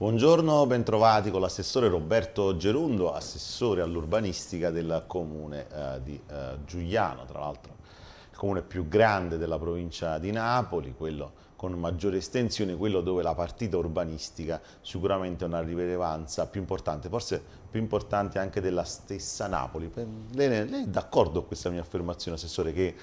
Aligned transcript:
Buongiorno, 0.00 0.64
bentrovati 0.64 1.28
con 1.28 1.40
l'assessore 1.40 1.88
Roberto 1.88 2.56
Gerundo, 2.56 3.12
assessore 3.12 3.82
all'urbanistica 3.82 4.70
del 4.70 5.02
comune 5.08 5.66
eh, 5.68 6.00
di 6.04 6.20
eh, 6.30 6.58
Giuliano, 6.64 7.24
tra 7.24 7.40
l'altro 7.40 7.74
il 8.30 8.36
comune 8.36 8.62
più 8.62 8.86
grande 8.86 9.38
della 9.38 9.58
provincia 9.58 10.18
di 10.18 10.30
Napoli, 10.30 10.94
quello 10.96 11.32
con 11.56 11.72
maggiore 11.72 12.18
estensione, 12.18 12.76
quello 12.76 13.00
dove 13.00 13.24
la 13.24 13.34
partita 13.34 13.76
urbanistica 13.76 14.60
sicuramente 14.82 15.42
ha 15.42 15.48
una 15.48 15.62
rilevanza 15.62 16.46
più 16.46 16.60
importante, 16.60 17.08
forse 17.08 17.42
più 17.68 17.80
importante 17.80 18.38
anche 18.38 18.60
della 18.60 18.84
stessa 18.84 19.48
Napoli. 19.48 19.90
Lei, 20.30 20.48
lei 20.70 20.84
è 20.84 20.86
d'accordo 20.86 21.40
con 21.40 21.48
questa 21.48 21.70
mia 21.70 21.80
affermazione, 21.80 22.36
Assessore, 22.36 22.72
che 22.72 22.94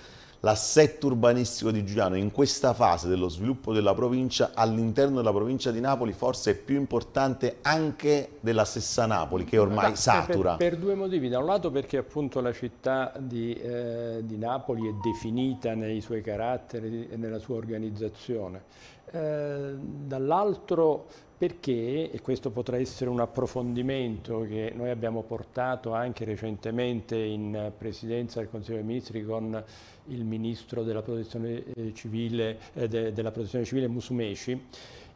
l'assetto 0.46 1.08
urbanistico 1.08 1.72
di 1.72 1.84
Giuliano 1.84 2.16
in 2.16 2.32
questa 2.32 2.76
fase 2.76 3.08
dello 3.08 3.30
sviluppo 3.30 3.74
della 3.74 3.96
provincia 3.96 4.52
all'interno 4.54 5.16
della 5.16 5.32
provincia 5.32 5.72
di 5.72 5.80
Napoli 5.80 6.14
forse 6.14 6.52
è 6.52 6.56
più 6.56 6.76
importante 6.76 7.58
anche 7.64 8.38
della 8.42 8.64
stessa 8.64 9.08
Napoli 9.08 9.44
che 9.44 9.58
ormai 9.58 9.90
Ma, 9.90 9.96
satura. 9.96 10.56
Per, 10.56 10.70
per, 10.70 10.80
due 10.80 10.94
motivi, 10.94 11.30
da 11.30 11.40
un 11.40 11.46
lato 11.46 11.72
perché 11.72 11.98
appunto 11.98 12.42
la 12.42 12.54
città 12.54 13.12
di, 13.18 13.56
eh, 13.56 14.20
di 14.24 14.38
Napoli 14.38 14.88
è 14.88 14.94
definita 15.02 15.74
nei 15.74 16.00
suoi 16.00 16.22
caratteri 16.22 17.08
e 17.10 17.18
nella 17.18 17.40
sua 17.40 17.56
organizzazione, 17.56 18.62
eh, 19.16 19.76
dall'altro 19.80 21.08
perché, 21.38 22.12
e 22.12 22.22
questo 22.22 22.50
potrà 22.50 22.78
essere 22.78 23.10
un 23.10 23.20
approfondimento 23.20 24.42
che 24.42 24.72
noi 24.76 24.90
abbiamo 24.90 25.22
portato 25.22 25.94
anche 25.94 26.26
recentemente 26.26 27.18
in 27.18 27.72
presidenza 27.78 28.40
del 28.40 28.50
Consiglio 28.50 28.78
dei 28.78 28.86
Ministri 28.86 29.24
con 29.24 29.64
il 30.08 30.24
Ministro 30.24 30.84
della 30.84 31.02
Protezione 31.02 31.64
eh, 31.74 31.94
Civile, 31.94 32.60
eh, 32.74 32.88
de, 32.88 33.12
della 33.14 33.32
Protezione 33.32 33.66
Civile 33.66 33.88
Musumeci, 33.88 34.66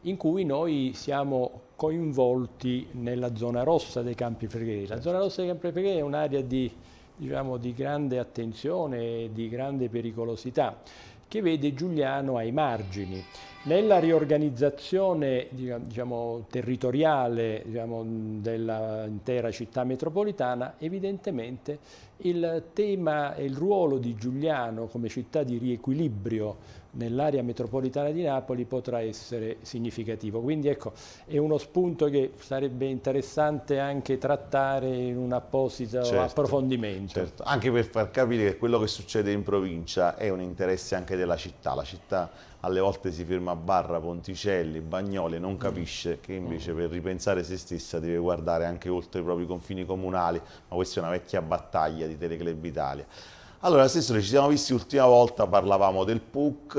in 0.03 0.17
cui 0.17 0.45
noi 0.45 0.91
siamo 0.93 1.61
coinvolti 1.75 2.87
nella 2.91 3.35
zona 3.35 3.63
rossa 3.63 4.01
dei 4.01 4.15
Campi 4.15 4.47
Flegrei. 4.47 4.87
La 4.87 5.01
zona 5.01 5.19
rossa 5.19 5.41
dei 5.41 5.49
Campi 5.49 5.71
Flegrei 5.71 5.97
è 5.97 6.01
un'area 6.01 6.41
di, 6.41 6.71
diciamo, 7.15 7.57
di 7.57 7.73
grande 7.73 8.19
attenzione 8.19 9.23
e 9.23 9.29
di 9.33 9.49
grande 9.49 9.89
pericolosità 9.89 10.81
che 11.29 11.41
vede 11.41 11.73
Giuliano 11.73 12.37
ai 12.37 12.51
margini. 12.51 13.23
Nella 13.61 13.99
riorganizzazione 13.99 15.47
diciamo, 15.49 16.45
territoriale 16.49 17.61
diciamo, 17.65 18.05
dell'intera 18.05 19.51
città 19.51 19.83
metropolitana, 19.83 20.75
evidentemente 20.77 22.07
il 22.21 22.63
tema 22.73 23.35
e 23.35 23.43
il 23.43 23.55
ruolo 23.55 23.97
di 23.97 24.15
Giuliano 24.15 24.87
come 24.87 25.09
città 25.09 25.43
di 25.43 25.57
riequilibrio 25.57 26.77
nell'area 26.91 27.43
metropolitana 27.43 28.11
di 28.11 28.23
Napoli 28.23 28.63
potrà 28.63 29.01
essere 29.01 29.57
significativo. 29.61 30.39
Quindi 30.39 30.69
ecco, 30.69 30.93
è 31.25 31.37
uno 31.37 31.57
spunto 31.57 32.05
che 32.07 32.31
sarebbe 32.39 32.85
interessante 32.85 33.77
anche 33.77 34.17
trattare 34.17 34.87
in 34.87 35.17
un 35.17 35.33
apposito 35.33 36.01
certo, 36.01 36.21
approfondimento. 36.21 37.13
Certo. 37.13 37.43
Anche 37.43 37.71
per 37.71 37.85
far 37.85 38.09
capire 38.09 38.45
che 38.45 38.57
quello 38.57 38.79
che 38.79 38.87
succede 38.87 39.31
in 39.31 39.43
provincia 39.43 40.15
è 40.15 40.29
un 40.29 40.41
interesse 40.41 40.95
anche 40.95 41.15
della 41.15 41.35
città. 41.35 41.75
La 41.75 41.83
città 41.83 42.29
alle 42.61 42.79
volte 42.79 43.11
si 43.11 43.23
ferma 43.23 43.51
a 43.51 43.55
Barra, 43.55 43.99
Ponticelli, 43.99 44.81
Bagnoli 44.81 45.35
e 45.35 45.39
non 45.39 45.57
capisce 45.57 46.19
che 46.19 46.33
invece 46.33 46.73
per 46.73 46.89
ripensare 46.89 47.43
se 47.43 47.57
stessa 47.57 47.99
deve 47.99 48.17
guardare 48.17 48.65
anche 48.65 48.89
oltre 48.89 49.21
i 49.21 49.23
propri 49.23 49.45
confini 49.45 49.85
comunali, 49.85 50.39
ma 50.39 50.75
questa 50.75 50.99
è 50.99 51.03
una 51.03 51.11
vecchia 51.11 51.41
battaglia 51.41 52.05
di 52.05 52.17
Teleclub 52.17 52.63
Italia. 52.63 53.05
Allora, 53.61 53.83
Assessore, 53.83 54.21
ci 54.21 54.29
siamo 54.29 54.47
visti 54.47 54.71
l'ultima 54.71 55.05
volta, 55.05 55.45
parlavamo 55.45 56.05
del 56.05 56.21
PUC, 56.21 56.75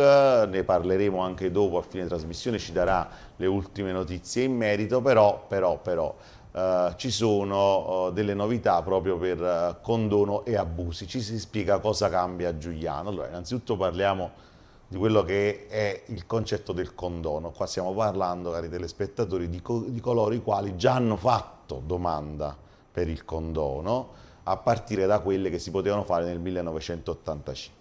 ne 0.48 0.64
parleremo 0.64 1.18
anche 1.18 1.50
dopo, 1.50 1.76
a 1.76 1.82
fine 1.82 2.06
trasmissione 2.06 2.58
ci 2.58 2.72
darà 2.72 3.06
le 3.36 3.46
ultime 3.46 3.92
notizie 3.92 4.44
in 4.44 4.56
merito, 4.56 5.02
però, 5.02 5.44
però, 5.46 5.78
però 5.78 6.14
eh, 6.52 6.92
ci 6.96 7.10
sono 7.10 8.06
uh, 8.06 8.12
delle 8.12 8.34
novità 8.34 8.82
proprio 8.82 9.16
per 9.18 9.40
uh, 9.40 9.76
condono 9.82 10.44
e 10.44 10.56
abusi. 10.56 11.06
Ci 11.06 11.20
si 11.20 11.38
spiega 11.38 11.78
cosa 11.78 12.08
cambia 12.08 12.48
a 12.48 12.56
Giuliano. 12.58 13.10
Allora, 13.10 13.28
innanzitutto 13.28 13.76
parliamo 13.76 14.48
di 14.90 14.96
quello 14.96 15.22
che 15.22 15.68
è 15.68 16.02
il 16.06 16.26
concetto 16.26 16.72
del 16.72 16.96
condono. 16.96 17.52
Qua 17.52 17.66
stiamo 17.66 17.94
parlando, 17.94 18.50
cari 18.50 18.68
telespettatori, 18.68 19.48
di, 19.48 19.62
co 19.62 19.84
di 19.86 20.00
coloro 20.00 20.34
i 20.34 20.42
quali 20.42 20.76
già 20.76 20.94
hanno 20.94 21.16
fatto 21.16 21.80
domanda 21.86 22.56
per 22.90 23.08
il 23.08 23.24
condono, 23.24 24.08
a 24.42 24.56
partire 24.56 25.06
da 25.06 25.20
quelle 25.20 25.48
che 25.48 25.60
si 25.60 25.70
potevano 25.70 26.02
fare 26.02 26.24
nel 26.24 26.40
1985. 26.40 27.79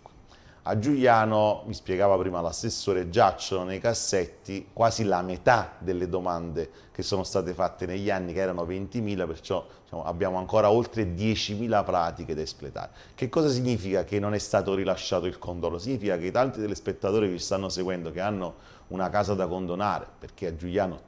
A 0.69 0.77
Giuliano, 0.77 1.63
mi 1.65 1.73
spiegava 1.73 2.15
prima 2.15 2.41
l'assessore, 2.41 3.09
giacciono 3.09 3.63
nei 3.63 3.79
cassetti 3.79 4.69
quasi 4.71 5.03
la 5.03 5.23
metà 5.23 5.73
delle 5.79 6.07
domande 6.07 6.69
che 6.91 7.01
sono 7.01 7.23
state 7.23 7.55
fatte 7.55 7.87
negli 7.87 8.11
anni, 8.11 8.33
che 8.33 8.39
erano 8.39 8.65
20.000, 8.65 9.25
perciò 9.25 9.65
diciamo, 9.81 10.03
abbiamo 10.03 10.37
ancora 10.37 10.69
oltre 10.69 11.05
10.000 11.05 11.83
pratiche 11.83 12.35
da 12.35 12.41
espletare. 12.41 12.91
Che 13.15 13.29
cosa 13.29 13.49
significa 13.49 14.03
che 14.03 14.19
non 14.19 14.35
è 14.35 14.37
stato 14.37 14.75
rilasciato 14.75 15.25
il 15.25 15.39
condono? 15.39 15.79
Significa 15.79 16.19
che 16.19 16.27
i 16.27 16.31
tanti 16.31 16.59
telespettatori 16.59 17.31
che 17.31 17.39
ci 17.39 17.43
stanno 17.43 17.69
seguendo, 17.69 18.11
che 18.11 18.21
hanno 18.21 18.53
una 18.89 19.09
casa 19.09 19.33
da 19.33 19.47
condonare, 19.47 20.05
perché 20.19 20.45
a 20.45 20.55
Giuliano 20.55 21.01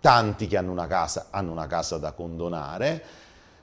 tanti 0.00 0.48
che 0.48 0.56
hanno 0.56 0.72
una 0.72 0.88
casa 0.88 1.28
hanno 1.30 1.52
una 1.52 1.68
casa 1.68 1.96
da 1.98 2.10
condonare, 2.10 3.04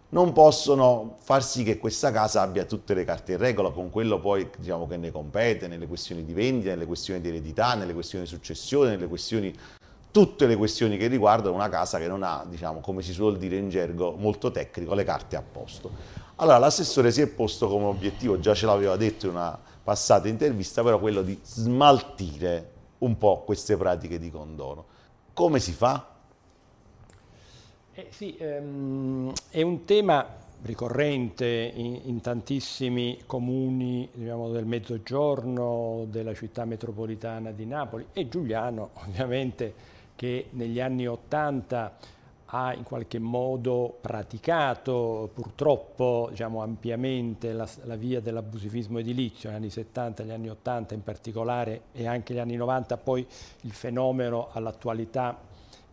non 0.09 0.31
possono 0.31 1.17
far 1.19 1.43
sì 1.43 1.63
che 1.63 1.77
questa 1.77 2.11
casa 2.11 2.41
abbia 2.41 2.63
tutte 2.63 2.93
le 2.93 3.03
carte 3.03 3.33
in 3.33 3.39
regola 3.39 3.71
con 3.71 3.89
quello 3.89 4.19
poi 4.19 4.49
diciamo, 4.57 4.87
che 4.87 4.95
ne 4.97 5.11
compete 5.11 5.67
nelle 5.67 5.87
questioni 5.87 6.23
di 6.23 6.33
vendita, 6.33 6.69
nelle 6.69 6.85
questioni 6.85 7.19
di 7.19 7.27
eredità, 7.27 7.75
nelle 7.75 7.93
questioni 7.93 8.23
di 8.23 8.29
successione, 8.29 8.91
nelle 8.91 9.07
questioni 9.07 9.53
tutte 10.09 10.47
le 10.47 10.55
questioni 10.55 10.97
che 10.97 11.07
riguardano 11.07 11.53
una 11.53 11.69
casa 11.69 11.99
che 11.99 12.07
non 12.07 12.23
ha, 12.23 12.45
diciamo, 12.47 12.79
come 12.79 13.01
si 13.01 13.11
suol 13.11 13.37
dire 13.37 13.57
in 13.57 13.69
gergo, 13.69 14.15
molto 14.17 14.49
tecnico, 14.49 14.93
le 14.93 15.03
carte 15.03 15.35
a 15.35 15.43
posto. 15.43 15.91
Allora 16.37 16.57
l'assessore 16.57 17.11
si 17.11 17.21
è 17.21 17.27
posto 17.27 17.67
come 17.67 17.85
obiettivo, 17.85 18.39
già 18.39 18.53
ce 18.53 18.65
l'aveva 18.65 18.95
detto 18.95 19.27
in 19.27 19.33
una 19.33 19.59
passata 19.83 20.27
intervista, 20.27 20.81
però 20.81 20.97
quello 20.99 21.21
di 21.21 21.37
smaltire 21.43 22.71
un 22.99 23.17
po' 23.17 23.43
queste 23.43 23.77
pratiche 23.77 24.17
di 24.17 24.31
condono. 24.31 24.85
Come 25.33 25.59
si 25.59 25.71
fa? 25.71 26.16
Eh 27.99 28.09
sì, 28.11 28.35
ehm, 28.37 29.33
è 29.49 29.63
un 29.63 29.83
tema 29.83 30.23
ricorrente 30.61 31.47
in, 31.47 31.99
in 32.03 32.21
tantissimi 32.21 33.23
comuni 33.25 34.07
diciamo, 34.13 34.51
del 34.51 34.65
mezzogiorno 34.67 36.05
della 36.07 36.35
città 36.35 36.63
metropolitana 36.65 37.49
di 37.49 37.65
Napoli. 37.65 38.05
E 38.13 38.29
Giuliano 38.29 38.91
ovviamente 39.03 39.73
che 40.15 40.49
negli 40.51 40.79
anni 40.79 41.07
Ottanta 41.07 41.97
ha 42.45 42.71
in 42.75 42.83
qualche 42.83 43.17
modo 43.17 43.97
praticato 43.99 45.31
purtroppo 45.33 46.27
diciamo, 46.29 46.61
ampiamente 46.61 47.51
la, 47.51 47.67
la 47.85 47.95
via 47.95 48.21
dell'abusivismo 48.21 48.99
edilizio 48.99 49.49
negli 49.49 49.57
anni 49.57 49.69
70, 49.71 50.21
negli 50.21 50.33
anni 50.33 50.49
80 50.49 50.93
in 50.93 51.01
particolare 51.01 51.81
e 51.93 52.05
anche 52.05 52.33
negli 52.33 52.41
anni 52.43 52.55
90 52.57 52.95
poi 52.97 53.25
il 53.61 53.71
fenomeno 53.71 54.49
all'attualità 54.51 55.46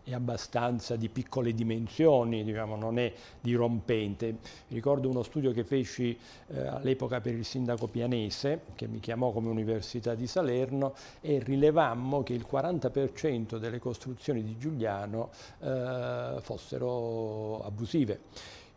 è 0.04 0.12
abbastanza 0.12 0.97
di 0.97 1.09
piccole 1.09 1.54
dimensioni, 1.54 2.44
diciamo, 2.44 2.76
non 2.76 2.98
è 2.98 3.12
dirompente. 3.41 4.37
Ricordo 4.69 5.09
uno 5.09 5.22
studio 5.22 5.50
che 5.53 5.65
feci 5.65 6.16
eh, 6.48 6.66
all'epoca 6.66 7.20
per 7.22 7.34
il 7.34 7.44
sindaco 7.44 7.87
pianese, 7.87 8.60
che 8.75 8.87
mi 8.87 9.00
chiamò 9.00 9.32
come 9.32 9.48
Università 9.48 10.14
di 10.14 10.26
Salerno, 10.26 10.94
e 11.22 11.41
rilevammo 11.43 12.22
che 12.22 12.34
il 12.34 12.47
40% 12.50 13.56
delle 13.56 13.78
costruzioni 13.78 14.44
di 14.44 14.59
Giuliano 14.59 15.31
eh, 15.60 16.37
fossero 16.41 17.64
abusive. 17.64 18.20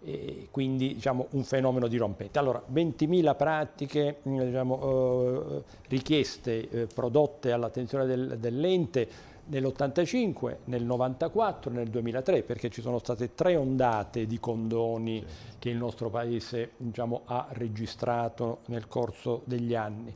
E 0.06 0.48
quindi 0.52 0.94
diciamo, 0.94 1.28
un 1.32 1.44
fenomeno 1.44 1.88
dirompente. 1.88 2.40
Allora, 2.40 2.64
20.000 2.72 3.36
pratiche 3.36 4.20
diciamo, 4.22 5.44
eh, 5.58 5.64
richieste, 5.90 6.70
eh, 6.70 6.86
prodotte 6.86 7.52
all'attenzione 7.52 8.06
del, 8.06 8.38
dell'ente, 8.40 9.36
nell'85, 9.48 10.58
nel 10.66 10.84
94 10.84 11.72
e 11.72 11.74
nel 11.74 11.90
2003, 11.90 12.44
perché 12.44 12.70
ci 12.70 12.82
sono 12.82 13.00
state 13.00 13.34
tre 13.34 13.56
ondate 13.56 14.26
di 14.26 14.40
condoni 14.40 15.26
che 15.60 15.70
il 15.70 15.78
nostro 15.78 16.10
Paese 16.10 16.72
diciamo, 16.78 17.22
ha 17.26 17.48
registrato 17.52 18.60
nel 18.68 18.88
corso 18.88 19.42
degli 19.46 19.76
anni. 19.76 20.14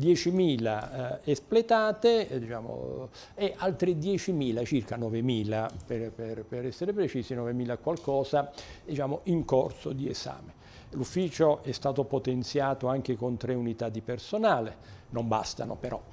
10.000 0.00 1.20
eh, 1.24 1.30
espletate 1.30 2.28
eh, 2.28 2.38
diciamo, 2.38 3.08
e 3.34 3.54
altre 3.56 3.92
10.000, 3.92 4.64
circa 4.64 4.96
9.000 4.96 5.68
per, 5.86 6.10
per, 6.12 6.44
per, 6.44 6.66
essere 6.66 6.92
precisi, 6.92 7.34
9.000 7.34 7.78
qualcosa, 7.80 8.50
diciamo, 8.84 9.20
in 9.24 9.44
corso 9.44 9.92
di 9.92 10.08
esame. 10.08 10.58
L'ufficio 10.92 11.62
è 11.62 11.72
stato 11.72 12.04
potenziato 12.04 12.88
anche 12.88 13.14
con 13.14 13.36
tre 13.36 13.54
unità 13.54 13.88
di 13.88 14.00
personale, 14.00 14.98
non 15.10 15.28
bastano 15.28 15.76
però 15.76 16.09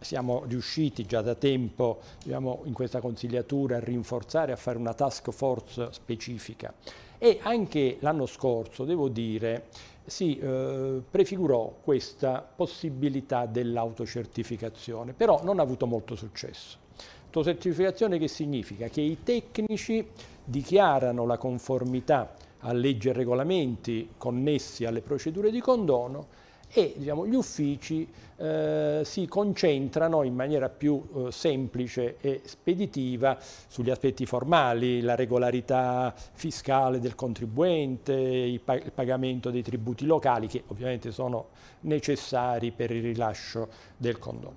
siamo 0.00 0.44
riusciti 0.46 1.04
già 1.04 1.20
da 1.20 1.34
tempo 1.34 2.00
diciamo, 2.24 2.62
in 2.64 2.72
questa 2.72 3.00
consigliatura 3.00 3.76
a 3.76 3.80
rinforzare, 3.80 4.52
a 4.52 4.56
fare 4.56 4.78
una 4.78 4.94
task 4.94 5.30
force 5.30 5.88
specifica 5.92 6.72
e 7.18 7.38
anche 7.42 7.98
l'anno 8.00 8.24
scorso, 8.24 8.84
devo 8.84 9.08
dire, 9.08 9.66
si 10.06 10.38
eh, 10.38 11.02
prefigurò 11.08 11.76
questa 11.82 12.40
possibilità 12.40 13.44
dell'autocertificazione, 13.44 15.12
però 15.12 15.42
non 15.44 15.58
ha 15.58 15.62
avuto 15.62 15.86
molto 15.86 16.16
successo. 16.16 16.78
Autocertificazione 17.26 18.18
che 18.18 18.26
significa? 18.26 18.88
Che 18.88 19.02
i 19.02 19.18
tecnici 19.22 20.04
dichiarano 20.42 21.26
la 21.26 21.36
conformità 21.36 22.34
a 22.60 22.72
leggi 22.72 23.08
e 23.08 23.12
regolamenti 23.12 24.10
connessi 24.16 24.84
alle 24.84 25.00
procedure 25.00 25.50
di 25.50 25.60
condono 25.60 26.26
e 26.72 26.94
diciamo, 26.96 27.26
gli 27.26 27.34
uffici 27.34 28.08
eh, 28.36 29.00
si 29.04 29.26
concentrano 29.26 30.22
in 30.22 30.34
maniera 30.34 30.68
più 30.68 31.02
eh, 31.14 31.32
semplice 31.32 32.16
e 32.20 32.42
speditiva 32.44 33.36
sugli 33.40 33.90
aspetti 33.90 34.24
formali, 34.24 35.00
la 35.00 35.16
regolarità 35.16 36.14
fiscale 36.14 37.00
del 37.00 37.14
contribuente, 37.16 38.12
il, 38.12 38.60
pag 38.60 38.84
il 38.84 38.92
pagamento 38.92 39.50
dei 39.50 39.62
tributi 39.62 40.06
locali 40.06 40.46
che 40.46 40.62
ovviamente 40.68 41.10
sono 41.10 41.48
necessari 41.80 42.70
per 42.70 42.90
il 42.92 43.02
rilascio 43.02 43.68
del 43.96 44.18
condono. 44.18 44.54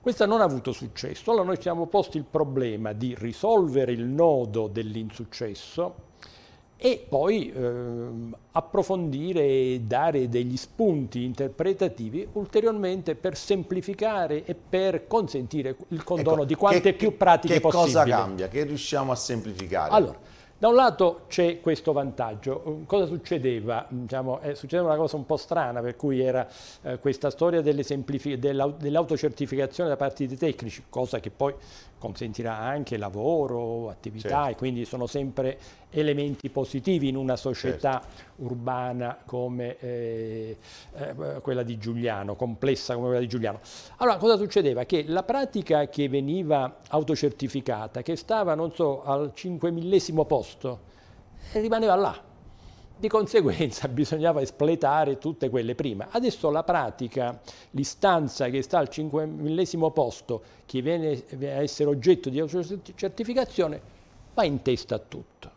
Questa 0.00 0.26
non 0.26 0.40
ha 0.40 0.44
avuto 0.44 0.72
successo, 0.72 1.30
allora 1.30 1.46
noi 1.46 1.56
ci 1.56 1.62
siamo 1.62 1.86
posti 1.86 2.18
il 2.18 2.24
problema 2.24 2.92
di 2.92 3.14
risolvere 3.18 3.90
il 3.90 4.04
nodo 4.04 4.68
dell'insuccesso 4.68 6.12
e 6.76 7.06
poi 7.08 7.52
ehm, 7.54 8.36
approfondire 8.52 9.42
e 9.42 9.80
dare 9.84 10.28
degli 10.28 10.56
spunti 10.56 11.22
interpretativi 11.22 12.26
ulteriormente 12.32 13.14
per 13.14 13.36
semplificare 13.36 14.44
e 14.44 14.54
per 14.54 15.06
consentire 15.06 15.76
il 15.88 16.04
condono 16.04 16.36
ecco, 16.38 16.44
di 16.44 16.54
quante 16.54 16.80
che, 16.80 16.92
più 16.94 17.16
pratiche 17.16 17.54
che 17.54 17.60
possibili. 17.60 17.92
Che 17.92 17.98
cosa 17.98 18.04
cambia? 18.04 18.48
Che 18.48 18.64
riusciamo 18.64 19.12
a 19.12 19.16
semplificare? 19.16 19.92
Allora, 19.92 20.18
da 20.64 20.70
un 20.70 20.76
lato 20.76 21.24
c'è 21.28 21.60
questo 21.60 21.92
vantaggio, 21.92 22.84
cosa 22.86 23.04
succedeva? 23.04 23.84
Diciamo, 23.86 24.40
eh, 24.40 24.54
succedeva 24.54 24.88
una 24.88 24.96
cosa 24.96 25.16
un 25.16 25.26
po' 25.26 25.36
strana 25.36 25.82
per 25.82 25.94
cui 25.94 26.22
era 26.22 26.48
eh, 26.80 26.98
questa 27.00 27.28
storia 27.28 27.60
dell'autocertificazione 27.60 29.90
da 29.90 29.96
parte 29.96 30.26
dei 30.26 30.38
tecnici, 30.38 30.84
cosa 30.88 31.20
che 31.20 31.30
poi 31.30 31.54
consentirà 31.98 32.58
anche 32.58 32.96
lavoro, 32.98 33.88
attività 33.88 34.28
certo. 34.28 34.50
e 34.50 34.56
quindi 34.56 34.84
sono 34.84 35.06
sempre 35.06 35.58
elementi 35.90 36.50
positivi 36.50 37.08
in 37.08 37.16
una 37.16 37.36
società 37.36 38.02
certo. 38.02 38.42
urbana 38.42 39.16
come 39.24 39.78
eh, 39.78 40.58
eh, 40.96 41.14
quella 41.40 41.62
di 41.62 41.78
Giuliano, 41.78 42.34
complessa 42.34 42.92
come 42.94 43.06
quella 43.06 43.20
di 43.20 43.28
Giuliano. 43.28 43.60
Allora 43.96 44.18
cosa 44.18 44.36
succedeva? 44.36 44.84
Che 44.84 45.04
la 45.06 45.22
pratica 45.22 45.88
che 45.88 46.10
veniva 46.10 46.80
autocertificata, 46.88 48.02
che 48.02 48.16
stava 48.16 48.54
non 48.54 48.74
so 48.74 49.02
al 49.04 49.30
5 49.32 49.70
millesimo 49.70 50.26
posto, 50.26 50.53
rimaneva 51.52 51.94
là 51.94 52.32
di 52.96 53.08
conseguenza 53.08 53.88
bisognava 53.88 54.40
espletare 54.40 55.18
tutte 55.18 55.50
quelle 55.50 55.74
prima. 55.74 56.08
Adesso 56.10 56.50
la 56.50 56.62
pratica, 56.62 57.40
l'istanza 57.70 58.48
che 58.48 58.62
sta 58.62 58.78
al 58.78 58.88
5 58.88 59.26
millesimo 59.26 59.90
posto, 59.90 60.42
che 60.66 60.80
viene 60.80 61.22
a 61.30 61.62
essere 61.62 61.90
oggetto 61.90 62.28
di 62.30 62.40
autocertificazione, 62.40 63.80
va 64.34 64.44
in 64.44 64.62
testa 64.62 64.94
a 64.94 64.98
tutto. 64.98 65.52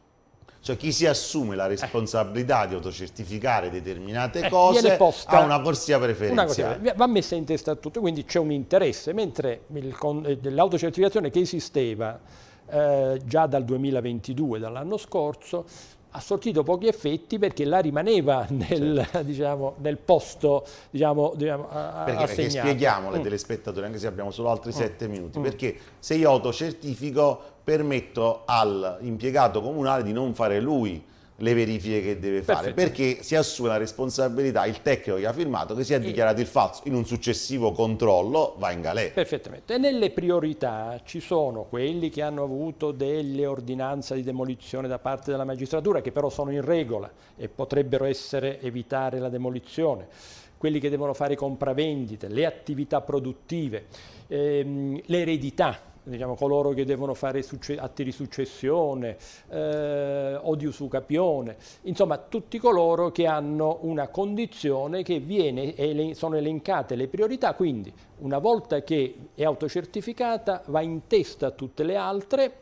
Cioè 0.60 0.76
chi 0.76 0.92
si 0.92 1.06
assume 1.06 1.56
la 1.56 1.68
responsabilità 1.68 2.66
eh. 2.66 2.68
di 2.68 2.74
autocertificare 2.74 3.70
determinate 3.70 4.48
eh, 4.48 4.50
cose 4.50 4.98
ha 4.98 5.40
una 5.40 5.62
corsia 5.62 5.98
preferenziale. 5.98 6.80
Una 6.82 6.94
va 6.94 7.08
messa 7.08 7.36
in 7.36 7.46
testa 7.46 7.72
a 7.72 7.76
tutto, 7.76 8.02
quindi 8.02 8.26
c'è 8.26 8.40
un 8.40 8.52
interesse, 8.52 9.14
mentre 9.14 9.62
eh, 9.72 10.40
l'autocertificazione 10.42 11.30
che 11.30 11.40
esisteva 11.40 12.20
eh, 12.70 13.22
già 13.26 13.46
dal 13.48 13.64
2022, 13.64 14.60
dall'anno 14.60 14.98
scorso, 14.98 15.66
ha 16.12 16.20
sortito 16.20 16.64
pochi 16.64 16.88
effetti 16.88 17.38
perché 17.38 17.64
là 17.66 17.80
rimaneva 17.80 18.46
nel, 18.52 18.96
certo. 18.96 19.24
diciamo, 19.24 19.76
nel 19.80 19.98
posto 19.98 20.66
diciamo, 20.90 21.34
diciamo, 21.36 21.68
perché, 22.06 22.26
perché 22.26 22.50
spieghiamolo 22.50 23.14
ai 23.16 23.20
mm. 23.20 23.24
telespettatori 23.24 23.86
anche 23.86 24.00
se 24.00 24.08
abbiamo 24.08 24.32
solo 24.32 24.50
altri 24.50 24.72
mm. 24.72 24.74
sette 24.76 25.08
minuti 25.08 25.40
mm. 25.40 25.44
perché 25.44 25.78
se 26.00 26.16
io 26.16 26.30
autocertifico 26.30 27.40
permetto 27.64 28.44
all'impiegato 28.46 29.62
comunale 29.62 30.04
di 30.04 30.14
non 30.14 30.34
fare 30.34 30.60
lui 30.60 31.04
le 31.38 31.54
verifiche 31.54 32.02
che 32.02 32.20
deve 32.20 32.42
fare, 32.42 32.72
Perfetto. 32.72 32.82
perché 32.82 33.24
si 33.24 33.36
assume 33.36 33.70
la 33.70 33.78
responsabilità, 33.78 34.66
il 34.66 34.82
tecnico 34.82 35.20
che 35.20 35.28
ha 35.28 35.34
firmato, 35.34 35.76
che 35.76 35.84
si 35.84 35.94
è 35.94 36.00
dichiarato 36.00 36.42
il 36.42 36.48
falso 36.48 36.82
in 36.86 36.96
un 36.96 37.06
successivo 37.06 37.72
controllo, 37.72 38.56
va 38.58 38.72
in 38.72 38.82
galera. 38.82 39.14
Perfettamente. 39.14 39.76
E 39.76 39.78
nelle 39.78 40.10
priorità 40.10 41.00
ci 41.04 41.20
sono 41.20 41.64
quelli 41.64 42.10
che 42.10 42.24
hanno 42.24 42.44
avuto 42.44 42.92
delle 42.92 43.46
ordinanze 43.46 44.16
di 44.16 44.24
demolizione 44.24 44.88
da 44.88 44.98
parte 44.98 45.30
della 45.30 45.46
magistratura, 45.46 46.02
che 46.02 46.12
però 46.12 46.30
sono 46.30 46.52
in 46.52 46.66
regola 46.66 47.12
e 47.36 47.50
potrebbero 47.50 48.06
essere 48.06 48.60
evitare 48.62 49.20
la 49.20 49.30
demolizione, 49.30 50.08
quelli 50.58 50.80
che 50.80 50.90
devono 50.90 51.14
fare 51.14 51.36
compravendite, 51.36 52.30
le 52.30 52.48
attività 52.48 53.02
produttive, 53.02 53.86
ehm, 54.28 55.02
l'eredità 55.06 55.80
diciamo, 56.10 56.36
coloro 56.36 56.72
che 56.72 56.86
devono 56.86 57.14
fare 57.14 57.46
atti 57.78 58.04
di 58.04 58.12
successione 58.12 59.18
eh, 59.50 60.40
o 60.42 60.56
di 60.56 60.66
usucapione, 60.66 61.58
insomma 61.84 62.18
tutti 62.18 62.58
coloro 62.58 63.12
che 63.12 63.26
hanno 63.26 63.80
una 63.82 64.08
condizione 64.08 65.04
che 65.04 65.20
viene, 65.20 66.14
sono 66.16 66.36
elencate 66.36 66.96
le 66.96 67.08
priorità, 67.08 67.54
quindi 67.54 67.94
una 68.20 68.40
volta 68.40 68.82
che 68.84 69.16
è 69.36 69.44
autocertificata 69.44 70.64
va 70.68 70.82
in 70.82 71.08
testa 71.08 71.48
a 71.48 71.52
tutte 71.52 71.84
le 71.84 71.96
altre 71.96 72.58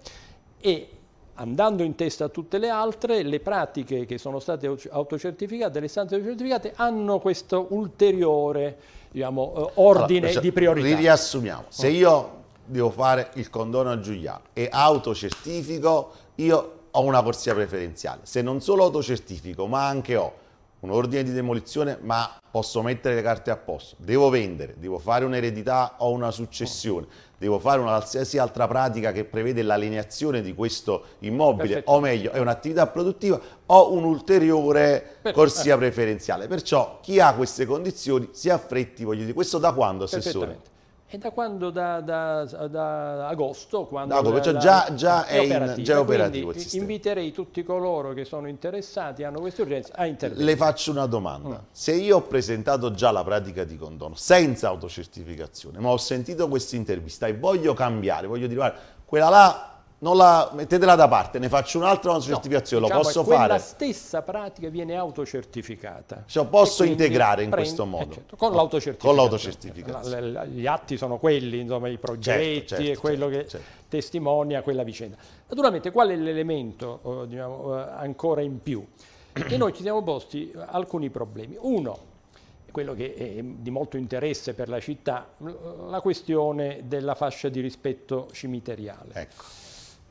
e 0.60 0.90
andando 1.36 1.84
in 1.84 1.96
testa 1.96 2.26
a 2.26 2.30
tutte 2.30 2.58
le 2.58 2.70
altre, 2.70 3.22
le 3.22 3.40
pratiche 3.40 4.06
che 4.06 4.18
sono 4.18 4.40
state 4.40 4.74
autocertificate, 4.90 5.80
le 5.80 5.86
istanze 5.86 6.16
autocertificate, 6.16 6.74
hanno 6.76 7.20
questo 7.20 7.68
ulteriore 7.72 8.78
diciamo, 9.12 9.54
eh, 9.56 9.72
ordine 9.76 10.28
allora, 10.28 10.42
di 10.42 10.52
priorità. 10.52 10.96
Riassumiamo, 10.96 11.66
se 11.70 11.90
io 11.90 12.35
devo 12.66 12.90
fare 12.90 13.32
il 13.36 13.50
condono 13.50 13.92
a 13.92 14.00
Giuliano 14.00 14.42
e 14.54 14.68
autocertifico, 14.72 16.12
io 16.36 16.72
ho 16.92 17.02
una 17.04 17.22
corsia 17.22 17.54
preferenziale. 17.54 18.22
Se 18.24 18.42
non 18.42 18.62
solo 18.62 18.84
autocertifico, 18.84 19.68
ma 19.68 19.88
anche 19.88 20.16
ho 20.16 20.34
un 20.82 20.92
ordine 20.92 21.24
di 21.24 21.32
demolizione, 21.32 21.98
ma 22.02 22.30
posso 22.52 22.82
mettere 22.84 23.16
le 23.16 23.22
carte 23.22 23.50
a 23.50 23.58
posto, 23.58 23.96
devo 23.98 24.30
vendere, 24.30 24.76
devo 24.78 25.00
fare 25.00 25.26
un'eredità 25.26 25.96
o 25.98 26.12
una 26.12 26.30
successione, 26.30 27.08
devo 27.38 27.58
fare 27.58 27.82
una 27.82 27.90
qualsiasi 27.90 28.38
altra 28.38 28.68
pratica 28.68 29.12
che 29.12 29.26
prevede 29.26 29.64
l'alienazione 29.64 30.42
di 30.42 30.54
questo 30.54 31.06
immobile, 31.20 31.82
o 31.86 32.00
meglio, 32.00 32.32
è 32.32 32.40
un'attività 32.40 32.86
produttiva, 32.88 33.40
ho 33.66 33.94
un'ulteriore 33.94 35.18
corsia 35.34 35.76
preferenziale. 35.76 36.48
Perciò 36.48 37.00
chi 37.02 37.20
ha 37.20 37.34
queste 37.34 37.66
condizioni 37.66 38.30
si 38.32 38.50
affretti, 38.50 39.04
voglio 39.04 39.22
dire, 39.22 39.34
questo 39.34 39.58
da 39.58 39.74
quando, 39.74 40.04
Assessore? 40.04 40.74
E 41.16 41.18
da 41.18 41.32
quando? 41.32 41.70
Da, 41.70 42.02
da, 42.02 42.44
da 42.44 43.28
agosto, 43.30 43.86
quando 43.86 44.22
da, 44.22 44.42
cioè 44.42 44.58
già, 44.58 44.94
già, 44.96 45.26
è, 45.26 45.36
è 45.36 45.40
operativo, 45.40 45.78
in, 45.78 45.84
già 45.86 46.00
operativo 46.02 46.52
il 46.52 46.60
sistema. 46.60 46.84
Inviterei 46.84 47.32
tutti 47.32 47.64
coloro 47.64 48.12
che 48.12 48.26
sono 48.26 48.50
interessati, 48.50 49.24
hanno 49.24 49.40
queste 49.40 49.62
urgenze, 49.62 49.94
a 49.96 50.08
intervenire. 50.08 50.46
Le 50.46 50.58
faccio 50.58 50.92
una 50.92 51.06
domanda. 51.06 51.48
Mm. 51.48 51.68
Se 51.72 51.94
io 51.94 52.18
ho 52.18 52.22
presentato 52.24 52.92
già 52.92 53.12
la 53.12 53.24
pratica 53.24 53.64
di 53.64 53.78
condono 53.78 54.16
senza 54.16 54.68
autocertificazione, 54.68 55.80
ma 55.80 55.88
ho 55.88 55.98
sentito 55.98 56.50
questa 56.50 56.76
intervista 56.76 57.28
e 57.28 57.38
voglio 57.38 57.74
cambiare, 57.74 58.28
voglio 58.28 58.48
dire, 58.48 58.60
guarda, 58.60 58.78
quella 59.06 59.30
là 59.30 59.75
la, 60.00 60.52
mettetela 60.54 60.96
da 60.96 61.08
parte, 61.08 61.40
ne 61.40 61.50
faccio 61.50 61.78
un'altra 61.78 62.12
una 62.12 62.20
certificazione, 62.20 62.82
no, 62.82 62.88
diciamo, 62.88 63.04
lo 63.04 63.24
posso 63.24 63.24
fare? 63.24 63.54
La 63.54 63.60
stessa 63.60 64.22
pratica 64.22 64.70
viene 64.70 64.96
autocertificata. 64.96 66.24
Cioè, 66.26 66.46
posso 66.48 66.84
integrare 66.84 67.44
in 67.44 67.50
prende, 67.50 67.68
questo 67.68 67.86
modo? 67.86 68.12
Eh, 68.12 68.16
certo, 68.16 68.36
con 68.36 68.54
l'autocertificazione. 68.54 69.16
l'autocertificazione. 69.16 70.48
Gli 70.50 70.68
atti 70.68 70.98
sono 70.98 71.18
quelli, 71.18 71.60
insomma, 71.60 71.88
i 71.88 71.98
progetti 71.98 72.68
certo, 72.68 72.76
certo, 72.76 72.92
e 72.92 72.98
quello 72.98 73.30
certo, 73.30 73.44
che 73.44 73.50
certo. 73.50 73.66
testimonia 73.88 74.62
quella 74.62 74.84
vicenda. 74.84 75.18
Naturalmente, 75.48 75.92
qual 75.92 76.10
è 76.10 76.16
l'elemento 76.16 77.00
oh, 77.02 77.26
diciamo, 77.26 77.70
uh, 77.70 77.72
ancora 77.98 78.42
in 78.42 78.62
più? 78.62 78.86
che 79.44 79.58
noi 79.58 79.74
ci 79.74 79.82
siamo 79.82 80.02
posti 80.02 80.52
alcuni 80.56 81.10
problemi. 81.10 81.58
Uno, 81.60 82.14
quello 82.72 82.94
che 82.94 83.14
è 83.16 83.42
di 83.42 83.70
molto 83.70 83.98
interesse 83.98 84.54
per 84.54 84.70
la 84.70 84.80
città, 84.80 85.28
la 85.90 86.00
questione 86.02 86.84
della 86.86 87.16
fascia 87.16 87.50
di 87.50 87.60
rispetto 87.60 88.30
cimiteriale. 88.32 89.14
Ecco. 89.14 89.44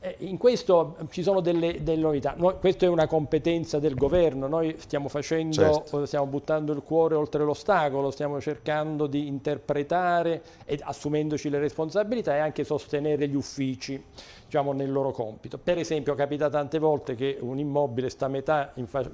Eh, 0.05 0.17
in 0.19 0.37
questo 0.37 0.97
ci 1.09 1.23
sono 1.23 1.39
delle, 1.39 1.81
delle 1.81 2.01
novità, 2.01 2.35
noi, 2.37 2.59
questa 2.59 2.85
è 2.85 2.89
una 2.89 3.07
competenza 3.07 3.79
del 3.79 3.95
governo, 3.95 4.45
noi 4.47 4.75
stiamo 4.77 5.07
facendo, 5.07 5.55
certo. 5.55 6.05
stiamo 6.05 6.27
buttando 6.27 6.73
il 6.73 6.83
cuore 6.83 7.15
oltre 7.15 7.43
l'ostacolo, 7.43 8.11
stiamo 8.11 8.39
cercando 8.39 9.07
di 9.07 9.25
interpretare 9.25 10.43
e 10.65 10.79
assumendoci 10.79 11.49
le 11.49 11.57
responsabilità 11.57 12.35
e 12.35 12.39
anche 12.39 12.63
sostenere 12.63 13.27
gli 13.27 13.35
uffici 13.35 13.99
diciamo, 14.45 14.73
nel 14.73 14.91
loro 14.91 15.09
compito. 15.09 15.57
Per 15.57 15.79
esempio 15.79 16.13
capita 16.13 16.51
tante 16.51 16.77
volte 16.77 17.15
che 17.15 17.37
un 17.41 17.57
immobile 17.57 18.09
sta 18.09 18.27
metà, 18.27 18.73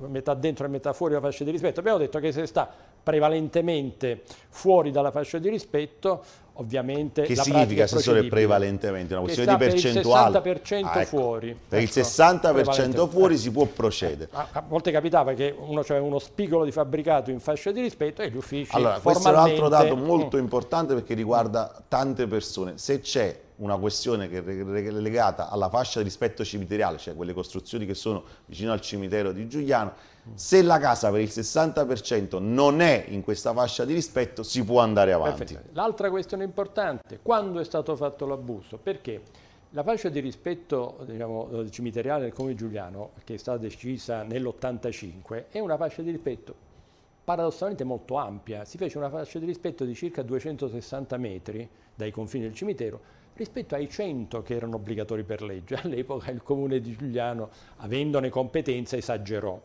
metà 0.10 0.34
dentro 0.34 0.66
e 0.66 0.68
metà 0.68 0.92
fuori 0.92 1.14
la 1.14 1.22
fascia 1.22 1.46
di 1.46 1.52
rispetto, 1.52 1.80
abbiamo 1.80 2.00
detto 2.00 2.20
che 2.20 2.34
se 2.34 2.46
sta 2.46 2.70
prevalentemente 3.04 4.22
fuori 4.50 4.92
dalla 4.92 5.12
fascia 5.12 5.38
di 5.40 5.50
rispetto 5.50 6.24
ovviamente 6.56 7.24
che 7.24 7.36
significa 7.36 7.84
assessore 7.84 8.26
prevalentemente? 8.26 9.14
Una 9.14 9.24
questione 9.24 9.52
di 9.52 9.58
percentuale 9.58 10.42
per 10.42 10.58
il 10.58 10.62
60% 10.64 10.86
ah, 10.86 11.02
ecco. 11.02 11.06
fuori. 11.06 11.58
Per 11.68 11.82
il 11.82 11.90
60% 11.92 12.90
ecco. 12.92 13.08
fuori 13.08 13.38
si 13.38 13.52
può 13.52 13.66
procedere. 13.66 14.30
A, 14.34 14.48
a, 14.52 14.64
volte 14.68 14.92
capitava 14.92 15.34
che 15.34 15.54
uno 15.58 15.82
c'era 15.82 16.02
uno 16.02 16.20
spigolo 16.20 16.64
di 16.66 16.72
fabbricato 16.72 17.32
in 17.32 17.40
fascia 17.40 17.72
di 17.72 17.82
rispetto 17.82 18.22
e 18.22 18.30
gli 18.30 18.38
uffici 18.38 18.76
allora 18.76 19.00
questo 19.00 19.28
è 19.28 19.32
un 19.32 19.38
altro 19.38 19.70
dato 19.70 19.96
molto 19.96 20.38
mm. 20.38 20.42
importante 20.42 20.94
perché 20.94 21.14
riguarda 21.14 21.84
tante 21.88 22.28
persone. 22.28 22.78
Se 22.78 23.00
c'è 23.00 23.38
una 23.62 23.78
questione 23.78 24.28
che 24.28 24.40
è 24.44 24.92
legata 24.92 25.50
alla 25.50 25.70
fascia 25.70 26.00
di 26.00 26.06
rispetto 26.06 26.44
cimiteriale, 26.44 26.98
cioè 26.98 27.16
quelle 27.16 27.34
costruzioni 27.34 27.86
che 27.86 27.94
sono 27.94 28.24
vicino 28.46 28.72
al 28.72 28.82
cimitero 28.82 29.32
di 29.32 29.48
Giuliano, 29.48 29.94
se 30.34 30.62
la 30.64 30.80
casa 30.80 31.12
per 31.12 31.22
il 31.22 31.30
60% 31.30 32.42
non 32.42 32.82
è 32.82 33.06
in 33.10 33.22
questa 33.22 33.54
fascia 33.54 33.86
di 33.86 33.94
rispetto 33.94 34.42
si 34.44 34.64
può 34.64 34.82
andare 34.82 35.14
avanti. 35.14 35.58
L'altra 35.74 36.10
questione 36.10 36.44
importante, 36.44 37.20
quando 37.22 37.60
è 37.60 37.64
stato 37.64 37.96
fatto 37.96 38.26
l'abuso? 38.26 38.78
Perché 38.78 39.22
la 39.70 39.84
fascia 39.84 40.10
di 40.10 40.20
rispetto 40.20 40.98
diciamo, 41.06 41.70
cimiteriale 41.70 42.24
del 42.24 42.34
Comune 42.34 42.56
Giuliano, 42.56 43.12
che 43.24 43.36
è 43.36 43.38
stata 43.38 43.60
decisa 43.60 44.24
nell'85, 44.24 45.46
è 45.50 45.60
una 45.60 45.78
fascia 45.78 46.02
di 46.02 46.10
rispetto 46.10 46.70
paradossalmente 47.24 47.84
molto 47.84 48.16
ampia. 48.16 48.66
Si 48.66 48.78
fece 48.78 48.98
una 48.98 49.10
fascia 49.10 49.38
di 49.38 49.46
rispetto 49.46 49.86
di 49.86 49.94
circa 49.94 50.24
260 50.24 51.18
metri 51.18 51.70
dai 51.94 52.10
confini 52.10 52.46
del 52.46 52.56
cimitero 52.56 53.20
rispetto 53.42 53.74
ai 53.76 53.90
100 53.90 54.44
che 54.44 54.56
erano 54.56 54.76
obbligatori 54.76 55.24
per 55.24 55.42
legge. 55.42 55.76
All'epoca 55.82 56.32
il 56.32 56.44
comune 56.44 56.80
di 56.80 56.96
Giuliano, 56.96 57.50
avendone 57.78 58.30
competenza, 58.30 58.96
esagerò. 58.96 59.60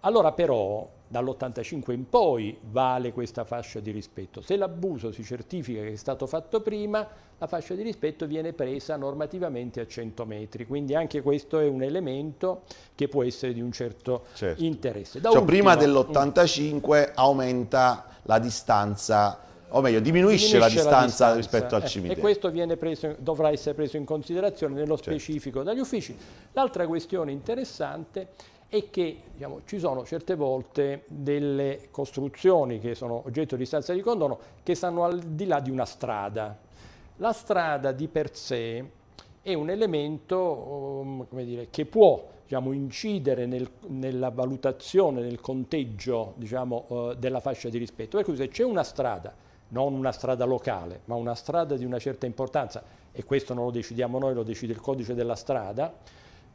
Allora 0.00 0.32
però 0.32 0.88
dall'85 1.08 1.92
in 1.92 2.08
poi 2.08 2.56
vale 2.70 3.12
questa 3.12 3.44
fascia 3.44 3.80
di 3.80 3.90
rispetto. 3.90 4.40
Se 4.40 4.56
l'abuso 4.56 5.10
si 5.10 5.24
certifica 5.24 5.80
che 5.80 5.92
è 5.92 5.96
stato 5.96 6.26
fatto 6.26 6.60
prima, 6.60 7.08
la 7.38 7.46
fascia 7.46 7.74
di 7.74 7.82
rispetto 7.82 8.26
viene 8.26 8.52
presa 8.52 8.96
normativamente 8.96 9.80
a 9.80 9.86
100 9.86 10.24
metri, 10.26 10.66
quindi 10.66 10.94
anche 10.94 11.22
questo 11.22 11.58
è 11.58 11.66
un 11.66 11.82
elemento 11.82 12.62
che 12.94 13.08
può 13.08 13.24
essere 13.24 13.52
di 13.52 13.60
un 13.60 13.72
certo, 13.72 14.26
certo. 14.34 14.62
interesse. 14.62 15.20
Da 15.20 15.30
cioè, 15.30 15.40
ultimo, 15.40 15.58
prima 15.58 15.76
dell'85 15.76 17.12
aumenta 17.14 18.06
la 18.22 18.38
distanza 18.38 19.40
o 19.70 19.80
meglio 19.80 20.00
diminuisce, 20.00 20.46
diminuisce 20.46 20.58
la, 20.58 20.68
distanza 20.68 21.28
la, 21.28 21.34
distanza 21.34 21.34
rispetto 21.34 21.74
al 21.74 21.82
eh, 21.82 21.86
cimitero. 21.86 22.18
E 22.18 22.22
questo 22.22 22.50
preso, 22.76 23.16
dovrà 23.18 23.50
essere 23.50 23.74
preso 23.74 23.96
in 23.96 24.04
considerazione 24.04 24.74
nello 24.74 24.96
certo. 24.96 25.10
specifico 25.10 25.58
certo. 25.58 25.72
dagli 25.72 25.80
uffici. 25.80 26.16
L'altra 26.52 26.86
questione 26.86 27.32
interessante 27.32 28.28
è 28.68 28.90
che 28.90 29.22
diciamo, 29.32 29.60
ci 29.64 29.78
sono 29.78 30.04
certe 30.04 30.34
volte 30.34 31.04
delle 31.08 31.88
costruzioni 31.90 32.80
che 32.80 32.94
sono 32.94 33.22
oggetto 33.24 33.56
di 33.56 33.64
stanza 33.64 33.92
di 33.92 34.00
condono 34.00 34.38
che 34.62 34.74
stanno 34.74 35.04
al 35.04 35.18
di 35.20 35.46
là 35.46 35.60
di 35.60 35.70
una 35.70 35.84
strada. 35.84 36.56
La 37.16 37.32
strada 37.32 37.92
di 37.92 38.08
per 38.08 38.34
sé 38.34 38.84
è 39.40 39.54
un 39.54 39.70
elemento 39.70 40.38
um, 40.38 41.26
dire, 41.30 41.68
che 41.70 41.86
può 41.86 42.22
diciamo, 42.42 42.72
incidere 42.72 43.46
nel, 43.46 43.70
nella 43.86 44.30
valutazione, 44.30 45.20
nel 45.22 45.40
conteggio 45.40 46.34
diciamo, 46.36 46.84
uh, 46.88 47.14
della 47.14 47.40
fascia 47.40 47.68
di 47.68 47.78
rispetto. 47.78 48.16
Per 48.16 48.26
cui 48.26 48.36
se 48.36 48.48
c'è 48.48 48.64
una 48.64 48.82
strada, 48.82 49.32
non 49.68 49.94
una 49.94 50.12
strada 50.12 50.44
locale, 50.44 51.00
ma 51.06 51.14
una 51.14 51.34
strada 51.34 51.76
di 51.76 51.84
una 51.84 51.98
certa 51.98 52.26
importanza, 52.26 52.82
e 53.12 53.24
questo 53.24 53.54
non 53.54 53.64
lo 53.64 53.70
decidiamo 53.70 54.18
noi, 54.18 54.34
lo 54.34 54.42
decide 54.42 54.72
il 54.72 54.80
codice 54.80 55.14
della 55.14 55.34
strada, 55.34 55.92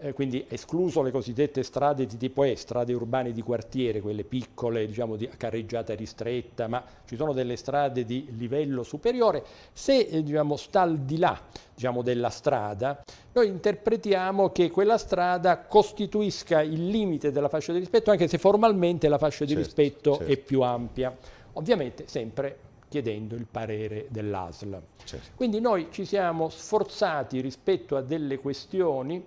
eh, 0.04 0.14
quindi 0.14 0.46
escluso 0.48 1.04
le 1.04 1.12
cosiddette 1.12 1.62
strade 1.62 2.08
di 2.08 2.18
tipo 2.18 2.44
E, 2.44 2.56
strade 2.56 2.94
urbane 2.94 3.32
di 3.32 3.42
quartiere, 3.42 4.02
quelle 4.02 4.24
piccole, 4.24 4.88
diciamo 4.88 5.16
di 5.16 5.30
carreggiata 5.38 5.94
ristretta, 5.94 6.68
ma 6.68 6.84
ci 7.06 7.16
sono 7.16 7.34
delle 7.34 7.56
strade 7.56 8.04
di 8.04 8.28
livello 8.36 8.82
superiore, 8.82 9.44
se 9.74 10.00
eh, 10.00 10.24
diciamo, 10.24 10.56
sta 10.56 10.82
al 10.82 11.00
di 11.00 11.18
là 11.18 11.40
diciamo, 11.76 12.02
della 12.02 12.30
strada, 12.30 13.04
noi 13.34 13.48
interpretiamo 13.48 14.50
che 14.50 14.72
quella 14.72 14.98
strada 14.98 15.60
costituisca 15.60 16.62
il 16.62 16.88
limite 16.88 17.32
della 17.32 17.50
fascia 17.50 17.72
di 17.72 17.80
rispetto, 17.80 18.10
anche 18.10 18.28
se 18.28 18.40
formalmente 18.40 19.08
la 19.08 19.20
fascia 19.20 19.46
di 19.46 19.54
certo, 19.54 19.66
rispetto 19.66 20.16
certo. 20.16 20.32
è 20.32 20.38
più 20.38 20.62
ampia. 20.62 21.16
Ovviamente 21.54 22.06
sempre 22.08 22.58
chiedendo 22.92 23.36
il 23.36 23.46
parere 23.50 24.08
dell'ASL. 24.10 24.82
Certo. 25.06 25.30
Quindi 25.36 25.62
noi 25.62 25.88
ci 25.92 26.04
siamo 26.04 26.50
sforzati 26.50 27.40
rispetto 27.40 27.96
a 27.96 28.02
delle 28.02 28.38
questioni 28.38 29.26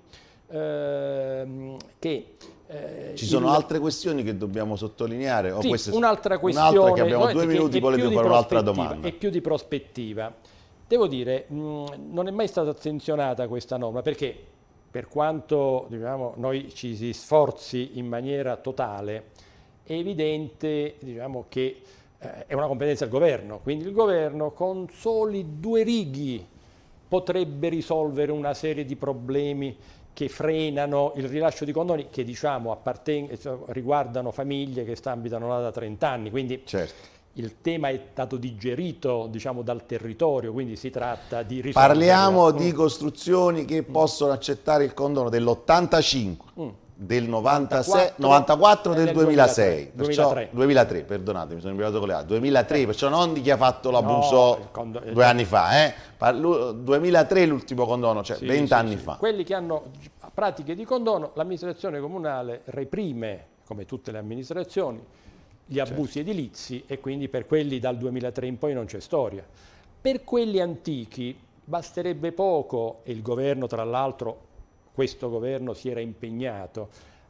ehm, 0.48 1.76
che 1.98 2.34
eh, 2.66 3.12
Ci 3.14 3.24
sono 3.24 3.46
il... 3.46 3.54
altre 3.54 3.78
questioni 3.78 4.22
che 4.22 4.36
dobbiamo 4.36 4.76
sottolineare? 4.76 5.50
O 5.50 5.62
sì, 5.62 5.90
un'altra 5.92 6.38
questione. 6.38 6.76
Un'altra 6.76 6.92
che 6.92 7.00
abbiamo 7.00 7.32
due 7.32 7.46
minuti, 7.46 7.80
poi 7.80 7.96
le 7.96 8.10
fare 8.12 8.26
un'altra 8.26 8.60
domanda. 8.60 9.08
È 9.08 9.12
più 9.12 9.30
di 9.30 9.40
prospettiva. 9.40 10.30
Devo 10.86 11.06
dire, 11.06 11.46
mh, 11.48 11.84
non 12.10 12.28
è 12.28 12.30
mai 12.30 12.46
stata 12.46 12.68
attenzionata 12.68 13.48
questa 13.48 13.78
norma 13.78 14.02
perché 14.02 14.36
per 14.90 15.08
quanto 15.08 15.86
diciamo, 15.88 16.34
noi 16.36 16.70
ci 16.74 16.94
si 16.94 17.14
sforzi 17.14 17.92
in 17.94 18.06
maniera 18.06 18.56
totale, 18.56 19.30
è 19.82 19.94
evidente 19.94 20.96
diciamo, 21.00 21.46
che 21.48 21.80
eh, 22.24 22.46
è 22.46 22.54
una 22.54 22.66
competenza 22.66 23.04
del 23.04 23.12
governo, 23.12 23.60
quindi 23.62 23.84
il 23.84 23.92
governo 23.92 24.52
con 24.52 24.88
soli 24.92 25.60
due 25.60 25.82
righi 25.82 26.44
potrebbe 27.06 27.68
risolvere 27.68 28.32
una 28.32 28.54
serie 28.54 28.84
di 28.84 28.96
problemi 28.96 29.76
che 30.12 30.28
frenano 30.28 31.12
il 31.16 31.28
rilascio 31.28 31.64
di 31.64 31.72
condoni 31.72 32.08
che 32.08 32.24
diciamo 32.24 32.80
riguardano 33.66 34.30
famiglie 34.30 34.84
che 34.84 34.96
abitano 35.04 35.48
là 35.48 35.60
da 35.60 35.72
30 35.72 36.08
anni, 36.08 36.30
quindi 36.30 36.62
certo. 36.64 36.94
il 37.34 37.60
tema 37.60 37.88
è 37.88 38.00
stato 38.12 38.36
digerito 38.36 39.26
diciamo, 39.28 39.62
dal 39.62 39.84
territorio, 39.86 40.52
quindi 40.52 40.76
si 40.76 40.90
tratta 40.90 41.42
di 41.42 41.60
risolvere. 41.60 41.94
Parliamo 41.94 42.52
mm. 42.52 42.56
di 42.56 42.72
costruzioni 42.72 43.64
che 43.64 43.82
mm. 43.82 43.92
possono 43.92 44.32
accettare 44.32 44.84
il 44.84 44.94
condono 44.94 45.28
dell'85. 45.28 46.36
Mm 46.60 46.68
del 46.96 47.28
96, 47.28 48.12
94 48.16 48.94
del 48.94 49.12
2006, 49.12 49.90
2003. 49.94 50.48
2003, 50.52 51.02
perdonate, 51.02 51.54
mi 51.54 51.60
sono 51.60 51.72
impiegato 51.72 51.98
con 51.98 52.08
le 52.08 52.14
altre, 52.14 52.28
2003, 52.28 52.86
perciò 52.86 53.08
non 53.08 53.32
di 53.32 53.40
chi 53.40 53.50
ha 53.50 53.56
fatto 53.56 53.90
l'abuso 53.90 54.70
no, 54.72 55.00
due 55.12 55.24
anni 55.24 55.44
fa, 55.44 55.86
eh? 55.86 55.94
2003 56.16 57.46
l'ultimo 57.46 57.84
condono, 57.84 58.22
cioè 58.22 58.36
sì, 58.36 58.46
20 58.46 58.66
sì, 58.66 58.72
anni 58.72 58.96
sì. 58.96 59.02
fa. 59.02 59.16
Quelli 59.16 59.42
che 59.42 59.54
hanno 59.54 59.90
pratiche 60.32 60.76
di 60.76 60.84
condono, 60.84 61.32
l'amministrazione 61.34 61.98
comunale 61.98 62.62
reprime, 62.66 63.46
come 63.66 63.86
tutte 63.86 64.12
le 64.12 64.18
amministrazioni, 64.18 65.02
gli 65.66 65.80
abusi 65.80 66.12
certo. 66.12 66.30
edilizi 66.30 66.84
e 66.86 67.00
quindi 67.00 67.28
per 67.28 67.46
quelli 67.46 67.80
dal 67.80 67.96
2003 67.96 68.46
in 68.46 68.58
poi 68.58 68.72
non 68.72 68.84
c'è 68.84 69.00
storia. 69.00 69.44
Per 70.00 70.22
quelli 70.22 70.60
antichi 70.60 71.36
basterebbe 71.64 72.30
poco, 72.32 73.00
e 73.02 73.12
il 73.12 73.22
governo 73.22 73.66
tra 73.66 73.82
l'altro 73.82 74.52
questo 74.94 75.28
governo 75.28 75.74
si 75.74 75.90
era 75.90 75.98
impegnato 75.98 76.88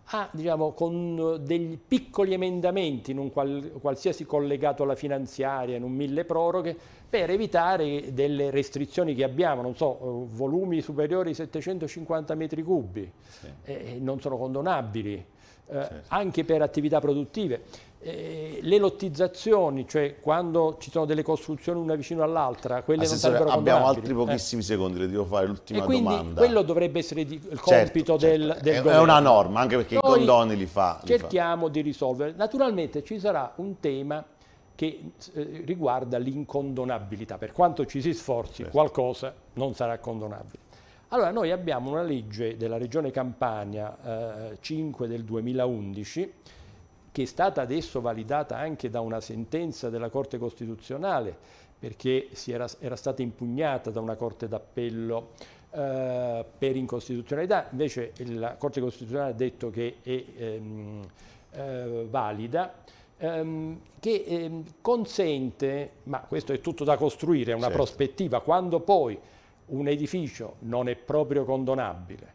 a, 0.08 0.28
diciamo, 0.30 0.72
con 0.72 1.40
degli 1.42 1.78
piccoli 1.78 2.34
emendamenti 2.34 3.10
in 3.10 3.16
un 3.16 3.30
qual, 3.30 3.72
qualsiasi 3.80 4.26
collegato 4.26 4.82
alla 4.82 4.96
finanziaria, 4.96 5.76
in 5.76 5.82
un 5.82 5.92
mille 5.92 6.26
proroghe, 6.26 6.76
per 7.08 7.30
evitare 7.30 8.12
delle 8.12 8.50
restrizioni 8.50 9.14
che 9.14 9.24
abbiamo, 9.24 9.62
non 9.62 9.76
so, 9.76 10.26
volumi 10.30 10.82
superiori 10.82 11.30
ai 11.30 11.34
750 11.34 12.34
metri 12.34 12.62
cubi, 12.62 13.10
sì. 13.26 13.46
eh, 13.64 13.98
non 13.98 14.20
sono 14.20 14.36
condonabili, 14.36 15.24
eh, 15.68 15.82
sì, 15.82 15.94
anche 16.08 16.44
per 16.44 16.62
attività 16.62 17.00
produttive. 17.00 17.62
Eh, 18.00 18.58
le 18.60 18.76
lottizzazioni, 18.76 19.88
cioè 19.88 20.16
quando 20.20 20.76
ci 20.78 20.90
sono 20.90 21.06
delle 21.06 21.22
costruzioni 21.22 21.80
una 21.80 21.94
vicino 21.94 22.22
all'altra, 22.22 22.82
quelle 22.82 23.04
Assessore, 23.04 23.32
non 23.32 23.40
sarebbero 23.40 23.58
Abbiamo 23.58 23.86
altri 23.86 24.12
pochissimi 24.12 24.60
eh. 24.60 24.64
secondi, 24.64 24.98
le 24.98 25.08
devo 25.08 25.24
fare 25.24 25.46
l'ultima 25.46 25.86
domanda. 25.86 26.38
quello 26.38 26.60
dovrebbe 26.60 26.98
essere 26.98 27.24
di, 27.24 27.36
il 27.36 27.60
compito 27.60 28.18
certo, 28.18 28.26
del, 28.26 28.48
certo. 28.48 28.62
del 28.62 28.74
è, 28.74 28.78
governo. 28.78 29.00
È 29.00 29.02
una 29.02 29.20
norma, 29.20 29.60
anche 29.60 29.76
perché 29.76 29.98
Noi 30.02 30.02
i 30.02 30.16
condoni 30.16 30.56
li 30.56 30.66
fa. 30.66 31.00
Li 31.02 31.08
cerchiamo 31.08 31.66
fa. 31.66 31.72
di 31.72 31.80
risolvere. 31.80 32.34
Naturalmente 32.36 33.02
ci 33.02 33.18
sarà 33.18 33.50
un 33.56 33.80
tema 33.80 34.22
che 34.74 35.12
eh, 35.32 35.62
riguarda 35.64 36.18
l'incondonabilità. 36.18 37.38
Per 37.38 37.52
quanto 37.52 37.86
ci 37.86 38.02
si 38.02 38.12
sforzi, 38.12 38.56
certo. 38.56 38.70
qualcosa 38.72 39.32
non 39.54 39.72
sarà 39.72 39.98
condonabile. 39.98 40.58
Allora, 41.14 41.30
noi 41.30 41.52
abbiamo 41.52 41.90
una 41.90 42.02
legge 42.02 42.56
della 42.56 42.76
Regione 42.76 43.12
Campania 43.12 44.50
eh, 44.50 44.58
5 44.60 45.06
del 45.06 45.22
2011 45.22 46.32
che 47.12 47.22
è 47.22 47.24
stata 47.24 47.60
adesso 47.60 48.00
validata 48.00 48.58
anche 48.58 48.90
da 48.90 48.98
una 48.98 49.20
sentenza 49.20 49.90
della 49.90 50.08
Corte 50.08 50.38
Costituzionale, 50.38 51.32
perché 51.78 52.30
era, 52.46 52.66
era, 52.80 52.96
stata 52.96 53.22
impugnata 53.22 53.90
da 53.92 54.00
una 54.00 54.16
Corte 54.16 54.48
d'Appello 54.48 55.30
eh, 55.70 56.44
per 56.58 56.74
incostituzionalità, 56.74 57.68
invece 57.70 58.12
la 58.30 58.56
Corte 58.56 58.80
Costituzionale 58.80 59.30
ha 59.30 59.34
detto 59.34 59.70
che 59.70 59.98
è 60.02 60.24
ehm, 60.36 61.00
eh, 61.52 62.06
valida, 62.10 62.74
ehm, 63.18 63.78
che 64.00 64.24
ehm, 64.26 64.64
consente, 64.80 65.90
ma 66.04 66.18
questo 66.22 66.52
è 66.52 66.60
tutto 66.60 66.82
da 66.82 66.96
costruire, 66.96 67.52
è 67.52 67.54
una 67.54 67.68
certo. 67.68 67.76
prospettiva, 67.76 68.40
quando 68.40 68.80
poi 68.80 69.16
un 69.66 69.88
edificio 69.88 70.56
non 70.60 70.88
è 70.88 70.96
proprio 70.96 71.44
condonabile, 71.44 72.32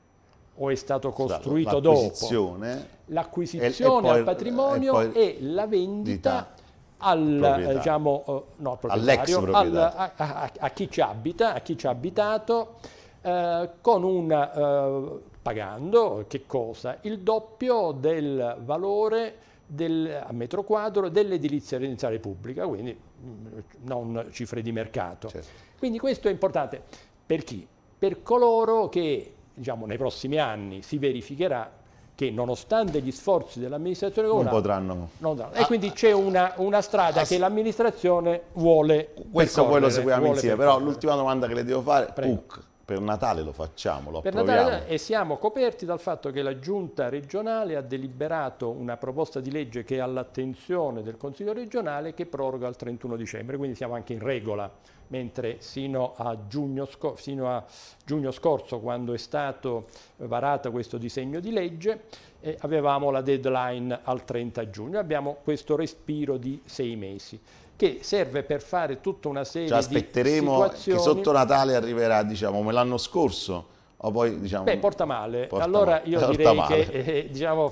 o 0.55 0.69
è 0.69 0.75
stato 0.75 1.11
costruito 1.11 1.79
dopo. 1.79 2.57
L'acquisizione 3.05 4.09
al 4.09 4.23
patrimonio 4.23 4.99
e, 4.99 5.11
e, 5.13 5.37
la 5.41 5.67
vendita 5.67 6.53
al, 6.97 7.65
eh, 7.67 7.75
diciamo, 7.75 8.23
uh, 8.25 8.43
no, 8.57 8.77
all'ex 8.87 9.33
al, 9.33 9.75
a, 9.75 10.11
a, 10.15 10.51
a, 10.57 10.69
chi 10.69 10.89
ci 10.89 11.01
abita, 11.01 11.53
a 11.53 11.59
chi 11.59 11.77
ci 11.77 11.87
ha 11.87 11.91
abitato, 11.91 12.75
eh, 13.21 13.69
con 13.81 14.03
una, 14.03 14.53
eh, 14.53 15.19
pagando 15.41 16.25
che 16.27 16.45
cosa? 16.45 16.97
Il 17.01 17.19
doppio 17.19 17.91
del 17.91 18.57
valore 18.63 19.47
del, 19.65 20.23
a 20.25 20.31
metro 20.31 20.63
quadro 20.63 21.09
dell'edilizia 21.09 21.77
residenziale 21.77 22.19
pubblica, 22.19 22.65
quindi 22.65 22.91
mh, 22.93 23.27
mm, 23.27 23.59
non 23.83 24.27
cifre 24.31 24.61
di 24.61 24.71
mercato. 24.71 25.29
Certo. 25.29 25.67
Quindi 25.77 25.99
questo 25.99 26.27
è 26.27 26.31
importante. 26.31 26.81
Per 27.29 27.43
chi? 27.43 27.67
per 27.99 28.23
coloro 28.23 28.87
che 28.87 29.33
diciamo, 29.53 29.85
nei 29.85 29.97
prossimi 29.97 30.37
anni 30.37 30.81
si 30.81 30.97
verificherà 30.97 31.69
che 32.15 32.31
nonostante 32.31 33.01
gli 33.01 33.11
sforzi 33.11 33.59
dell'amministrazione 33.59 34.27
comunale 34.27 34.51
non 34.51 34.61
potranno. 34.61 35.09
Non 35.19 35.49
e 35.53 35.65
quindi 35.65 35.91
c'è 35.91 36.11
una, 36.11 36.53
una 36.57 36.81
strada 36.81 37.21
ah, 37.21 37.25
che 37.25 37.37
l'amministrazione 37.37 38.43
vuole. 38.53 39.13
Questo 39.31 39.65
poi 39.65 39.79
lo 39.81 39.89
seguiamo 39.89 40.27
insieme, 40.27 40.55
però 40.55 40.79
l'ultima 40.79 41.15
domanda 41.15 41.47
che 41.47 41.53
le 41.53 41.63
devo 41.63 41.81
fare, 41.81 42.11
PUC, 42.13 42.61
per 42.89 43.01
Natale 43.01 43.43
lo 43.43 43.51
facciamo, 43.51 44.09
lo 44.09 44.21
per 44.21 44.33
Natale, 44.33 44.87
e 44.87 44.97
siamo 44.97 45.37
coperti 45.37 45.85
dal 45.85 45.99
fatto 45.99 46.31
che 46.31 46.41
la 46.41 46.57
giunta 46.57 47.07
regionale 47.07 47.75
ha 47.75 47.81
deliberato 47.81 48.71
una 48.71 48.97
proposta 48.97 49.39
di 49.39 49.51
legge 49.51 49.83
che 49.83 49.97
è 49.97 49.99
all'attenzione 49.99 51.03
del 51.03 51.15
Consiglio 51.15 51.53
regionale 51.53 52.15
che 52.15 52.25
proroga 52.25 52.65
al 52.65 52.75
31 52.75 53.15
dicembre, 53.15 53.57
quindi 53.57 53.75
siamo 53.75 53.93
anche 53.93 54.13
in 54.13 54.19
regola 54.19 54.71
mentre 55.09 55.57
sino 55.59 56.13
a 56.15 56.35
giugno, 56.47 56.87
sino 57.15 57.55
a 57.55 57.63
giugno 58.03 58.31
scorso, 58.31 58.79
quando 58.79 59.13
è 59.13 59.17
stato 59.17 59.85
varato 60.17 60.71
questo 60.71 60.97
disegno 60.97 61.39
di 61.39 61.51
legge, 61.51 62.05
eh, 62.39 62.57
avevamo 62.61 63.11
la 63.11 63.21
deadline 63.21 63.99
al 64.01 64.25
30 64.25 64.69
giugno, 64.71 64.97
abbiamo 64.97 65.37
questo 65.43 65.75
respiro 65.75 66.37
di 66.37 66.59
sei 66.65 66.95
mesi 66.95 67.39
che 67.79 67.99
serve 68.01 68.43
per 68.43 68.61
fare 68.61 68.99
tutta 68.99 69.29
una 69.29 69.45
serie 69.45 69.69
cioè, 69.69 69.77
di 69.77 69.85
aspetteremo 69.85 70.67
che 70.67 70.99
sotto 70.99 71.31
Natale 71.31 71.75
arriverà, 71.75 72.23
diciamo, 72.23 72.57
come 72.57 72.73
l'anno 72.73 72.97
scorso, 72.97 73.67
o 73.95 74.11
poi, 74.11 74.37
diciamo, 74.37 74.65
Beh, 74.65 74.79
porta 74.79 75.05
male. 75.05 75.47
Porta 75.47 75.63
allora 75.63 75.91
male. 75.91 76.09
io 76.09 76.19
porta 76.19 76.35
direi 76.35 76.55
male. 76.57 76.85
che 76.85 77.03
eh, 77.05 77.29
diciamo, 77.29 77.71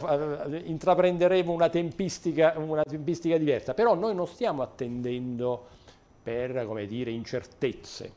intraprenderemo 0.64 1.52
una 1.52 1.68
tempistica, 1.68 2.54
una 2.56 2.84
tempistica 2.84 3.38
diversa, 3.38 3.74
però 3.74 3.96
noi 3.96 4.16
non 4.16 4.28
stiamo 4.28 4.62
attendendo 4.62 5.66
per 6.24 6.66
come 6.66 6.86
dire, 6.86 7.12
incertezze, 7.12 8.10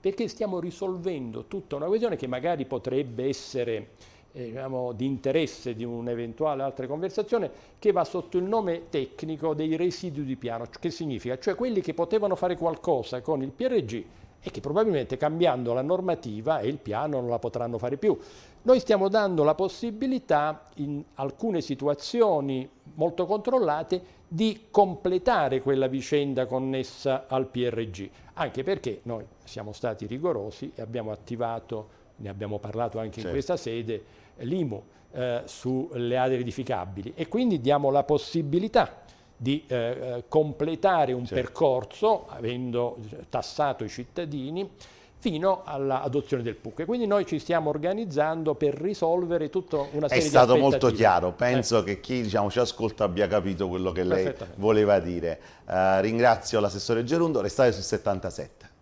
perché 0.00 0.28
stiamo 0.28 0.58
risolvendo 0.58 1.44
tutta 1.44 1.76
una 1.76 1.88
questione 1.88 2.16
che 2.16 2.26
magari 2.26 2.64
potrebbe 2.64 3.28
essere 3.28 3.88
eh, 4.36 4.46
diciamo, 4.46 4.92
di 4.92 5.06
interesse 5.06 5.74
di 5.74 5.84
un'eventuale 5.84 6.62
altra 6.62 6.86
conversazione, 6.86 7.50
che 7.78 7.92
va 7.92 8.04
sotto 8.04 8.36
il 8.36 8.44
nome 8.44 8.88
tecnico 8.90 9.54
dei 9.54 9.76
residui 9.76 10.24
di 10.24 10.36
piano. 10.36 10.66
Che 10.68 10.90
significa? 10.90 11.38
Cioè 11.38 11.54
quelli 11.54 11.80
che 11.80 11.94
potevano 11.94 12.34
fare 12.34 12.56
qualcosa 12.56 13.20
con 13.20 13.42
il 13.42 13.50
PRG 13.50 14.04
e 14.46 14.50
che 14.50 14.60
probabilmente 14.60 15.16
cambiando 15.16 15.72
la 15.72 15.80
normativa 15.80 16.58
e 16.58 16.68
il 16.68 16.76
piano 16.76 17.20
non 17.20 17.30
la 17.30 17.38
potranno 17.38 17.78
fare 17.78 17.96
più. 17.96 18.18
Noi 18.62 18.80
stiamo 18.80 19.08
dando 19.08 19.44
la 19.44 19.54
possibilità 19.54 20.68
in 20.76 21.02
alcune 21.14 21.60
situazioni 21.60 22.68
molto 22.94 23.24
controllate 23.24 24.22
di 24.28 24.66
completare 24.70 25.60
quella 25.60 25.86
vicenda 25.86 26.46
connessa 26.46 27.26
al 27.28 27.46
PRG, 27.46 28.10
anche 28.34 28.62
perché 28.62 29.00
noi 29.04 29.24
siamo 29.44 29.72
stati 29.72 30.06
rigorosi 30.06 30.72
e 30.74 30.82
abbiamo 30.82 31.12
attivato, 31.12 32.02
ne 32.16 32.28
abbiamo 32.28 32.58
parlato 32.58 32.98
anche 32.98 33.14
certo. 33.14 33.28
in 33.28 33.32
questa 33.34 33.56
sede, 33.56 34.04
l'IMU 34.38 34.82
eh, 35.12 35.42
sulle 35.44 36.16
aree 36.16 36.38
edificabili 36.38 37.12
e 37.14 37.28
quindi 37.28 37.60
diamo 37.60 37.90
la 37.90 38.02
possibilità 38.02 39.02
di 39.36 39.64
eh, 39.66 39.76
eh, 39.76 40.24
completare 40.28 41.12
un 41.12 41.24
certo. 41.24 41.42
percorso, 41.42 42.26
avendo 42.28 42.98
tassato 43.28 43.84
i 43.84 43.88
cittadini, 43.88 44.70
fino 45.18 45.62
all'adozione 45.64 46.42
del 46.42 46.56
PUC. 46.56 46.84
quindi 46.84 47.06
noi 47.06 47.24
ci 47.24 47.38
stiamo 47.38 47.70
organizzando 47.70 48.54
per 48.54 48.74
risolvere 48.74 49.48
tutta 49.48 49.76
una 49.76 50.06
serie 50.06 50.18
di 50.18 50.26
È 50.26 50.28
stato 50.28 50.56
molto 50.56 50.90
chiaro, 50.90 51.32
penso 51.32 51.78
eh. 51.78 51.84
che 51.84 52.00
chi 52.00 52.20
diciamo, 52.20 52.50
ci 52.50 52.58
ascolta 52.58 53.04
abbia 53.04 53.26
capito 53.26 53.68
quello 53.68 53.90
che 53.90 54.04
lei 54.04 54.34
voleva 54.56 54.98
dire. 54.98 55.40
Uh, 55.66 56.00
ringrazio 56.00 56.60
l'assessore 56.60 57.04
Gerundo, 57.04 57.40
restate 57.40 57.72
su 57.72 57.80
77. 57.80 58.72